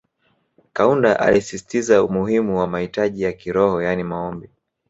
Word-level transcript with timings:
Kaunda 0.73 1.19
alisisitiza 1.19 2.03
umuhimu 2.03 2.59
wa 2.59 2.67
mahitaji 2.67 3.23
ya 3.23 3.33
kiroho 3.33 3.81
yani 3.81 4.03
Maombi 4.03 4.49